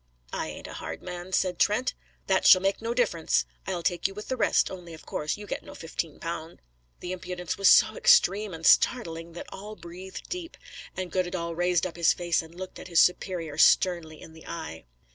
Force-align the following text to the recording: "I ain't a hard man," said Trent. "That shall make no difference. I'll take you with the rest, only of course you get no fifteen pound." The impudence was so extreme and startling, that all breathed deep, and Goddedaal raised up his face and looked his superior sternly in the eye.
"I 0.33 0.47
ain't 0.47 0.65
a 0.65 0.73
hard 0.73 1.03
man," 1.03 1.31
said 1.31 1.59
Trent. 1.59 1.93
"That 2.25 2.47
shall 2.47 2.59
make 2.59 2.81
no 2.81 2.95
difference. 2.95 3.45
I'll 3.67 3.83
take 3.83 4.07
you 4.07 4.15
with 4.15 4.29
the 4.29 4.35
rest, 4.35 4.71
only 4.71 4.95
of 4.95 5.05
course 5.05 5.37
you 5.37 5.45
get 5.45 5.61
no 5.61 5.75
fifteen 5.75 6.19
pound." 6.19 6.59
The 7.01 7.11
impudence 7.11 7.55
was 7.55 7.69
so 7.69 7.95
extreme 7.95 8.51
and 8.51 8.65
startling, 8.65 9.33
that 9.33 9.45
all 9.53 9.75
breathed 9.75 10.27
deep, 10.27 10.57
and 10.97 11.11
Goddedaal 11.11 11.53
raised 11.55 11.85
up 11.85 11.97
his 11.97 12.13
face 12.13 12.41
and 12.41 12.55
looked 12.55 12.79
his 12.79 12.99
superior 12.99 13.59
sternly 13.59 14.19
in 14.19 14.33
the 14.33 14.47
eye. 14.47 14.85